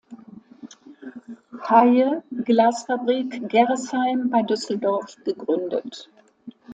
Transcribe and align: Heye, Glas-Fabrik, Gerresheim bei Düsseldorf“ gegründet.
Heye, 1.69 2.23
Glas-Fabrik, 2.43 3.45
Gerresheim 3.47 4.31
bei 4.31 4.41
Düsseldorf“ 4.41 5.15
gegründet. 5.23 6.09